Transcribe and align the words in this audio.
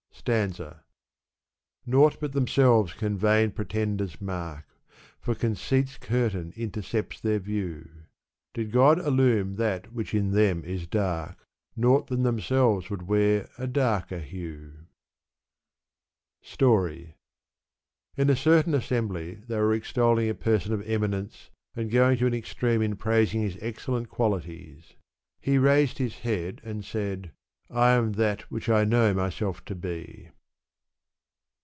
Stafua. 0.23 0.81
Naught 1.83 2.19
but 2.19 2.31
themselves 2.33 2.93
can 2.93 3.17
vain 3.17 3.49
pretenders 3.49 4.21
mark. 4.21 4.65
For 5.19 5.33
conceit's 5.33 5.97
curtain 5.97 6.53
intercepts 6.55 7.19
their 7.19 7.39
view. 7.39 8.03
Did 8.53 8.71
God 8.71 8.99
illume 8.99 9.55
that 9.55 9.91
which 9.91 10.13
in 10.13 10.29
them 10.29 10.63
is 10.63 10.85
dark, 10.85 11.39
Naught 11.75 12.05
than 12.05 12.21
themselves 12.21 12.87
would 12.91 13.07
wear 13.07 13.49
a 13.57 13.65
darker 13.65 14.19
hue. 14.19 14.85
Story. 16.43 17.15
In 18.15 18.29
a 18.29 18.35
certain 18.35 18.75
assembly 18.75 19.41
they 19.47 19.57
were 19.57 19.73
extolling 19.73 20.29
a 20.29 20.35
person 20.35 20.71
of 20.71 20.87
eminence, 20.87 21.49
and 21.75 21.89
going 21.89 22.19
to 22.19 22.27
an 22.27 22.35
extreme 22.35 22.83
in 22.83 22.95
praising 22.95 23.41
his 23.41 23.57
excellent 23.59 24.09
qualities. 24.09 24.93
He 25.39 25.57
raised 25.57 25.97
his 25.97 26.19
head, 26.19 26.61
and 26.63 26.85
said, 26.85 27.31
*' 27.71 27.71
I 27.71 27.91
am 27.91 28.11
that 28.13 28.41
which 28.51 28.67
I 28.67 28.83
know 28.83 29.13
myself 29.13 29.63
to 29.63 29.75
be." 29.75 30.27